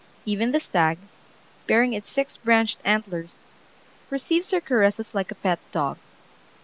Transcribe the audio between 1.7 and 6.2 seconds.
its six branched antlers, receives her caresses like a pet dog.